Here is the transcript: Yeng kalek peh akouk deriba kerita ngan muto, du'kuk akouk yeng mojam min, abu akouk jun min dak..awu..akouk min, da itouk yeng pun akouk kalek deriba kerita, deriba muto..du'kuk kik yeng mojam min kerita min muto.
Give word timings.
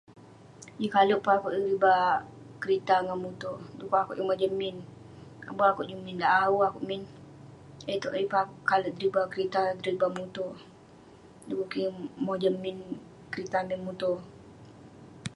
Yeng 0.79 0.93
kalek 0.95 1.21
peh 1.23 1.33
akouk 1.35 1.53
deriba 1.55 1.93
kerita 2.61 2.95
ngan 3.05 3.19
muto, 3.25 3.51
du'kuk 3.77 3.99
akouk 4.01 4.17
yeng 4.17 4.29
mojam 4.29 4.53
min, 4.61 4.77
abu 5.49 5.61
akouk 5.65 5.87
jun 5.89 6.01
min 6.05 6.19
dak..awu..akouk 6.21 6.87
min, 6.89 7.01
da 7.83 7.91
itouk 7.97 8.13
yeng 8.15 8.29
pun 8.31 8.39
akouk 8.41 8.59
kalek 8.69 8.93
deriba 8.95 9.21
kerita, 9.33 9.61
deriba 9.83 10.07
muto..du'kuk 10.17 11.69
kik 11.71 11.83
yeng 11.85 11.97
mojam 12.27 12.55
min 12.63 12.77
kerita 13.33 13.57
min 13.69 13.81
muto. 13.87 14.11